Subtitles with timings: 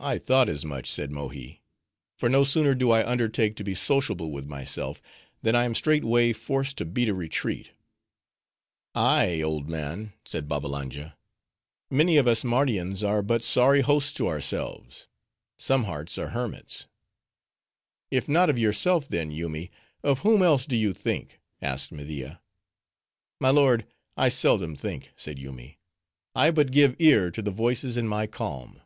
[0.00, 1.60] "I thought as much," said Mohi,
[2.20, 5.02] "for no sooner do I undertake to be sociable with myself,
[5.42, 7.72] than I am straightway forced to beat a retreat."
[8.94, 11.16] "Ay, old man," said Babbalanja,
[11.90, 15.08] "many of us Mardians are but sorry hosts to ourselves.
[15.58, 16.86] Some hearts are hermits."
[18.08, 19.68] "If not of yourself, then, Yoomy,
[20.04, 22.40] of whom else do you think?" asked Media.
[23.40, 23.84] "My lord,
[24.16, 25.80] I seldom think," said Yoomy,
[26.36, 28.80] "I but give ear to the voices in my calm."